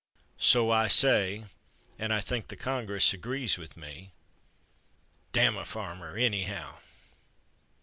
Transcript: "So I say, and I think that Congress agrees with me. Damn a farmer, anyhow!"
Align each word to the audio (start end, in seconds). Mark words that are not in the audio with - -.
"So 0.39 0.71
I 0.71 0.87
say, 0.87 1.43
and 1.99 2.11
I 2.11 2.21
think 2.21 2.47
that 2.47 2.55
Congress 2.57 3.13
agrees 3.13 3.59
with 3.59 3.77
me. 3.77 4.13
Damn 5.31 5.57
a 5.57 5.63
farmer, 5.63 6.17
anyhow!" 6.17 6.79